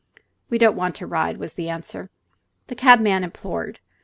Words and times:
"We 0.49 0.57
don't 0.57 0.75
want 0.75 0.95
to 0.95 1.05
ride," 1.05 1.37
was 1.37 1.53
the 1.53 1.69
answer. 1.69 2.09
The 2.69 2.73
cabman 2.75 3.23
implored. 3.23 3.79